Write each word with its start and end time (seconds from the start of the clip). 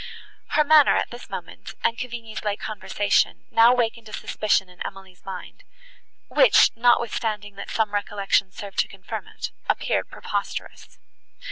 Her 0.57 0.63
manner, 0.63 0.97
at 0.97 1.11
this 1.11 1.29
moment, 1.29 1.75
and 1.83 1.95
Cavigni's 1.95 2.43
late 2.43 2.59
conversation, 2.59 3.45
now 3.51 3.71
awakened 3.71 4.09
a 4.09 4.13
suspicion 4.13 4.67
in 4.67 4.81
Emily's 4.83 5.23
mind, 5.23 5.63
which, 6.27 6.71
notwithstanding 6.75 7.53
that 7.57 7.69
some 7.69 7.93
recollections 7.93 8.55
served 8.55 8.79
to 8.79 8.87
confirm 8.87 9.27
it, 9.27 9.51
appeared 9.69 10.09
preposterous. 10.09 10.97